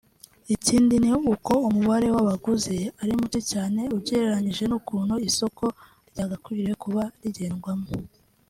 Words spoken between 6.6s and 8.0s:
kuba rigendwamo